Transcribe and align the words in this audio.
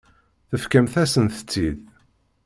Tefkamt-asent-tt-id. 0.49 1.79